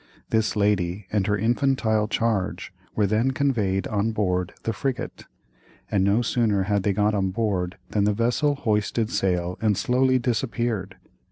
[0.31, 5.25] This lady and her infantile charge were then conveyed on board the frigate,
[5.91, 10.17] and no sooner had they got on board than the vessel hoisted sail and slowly
[10.17, 10.95] disappeared.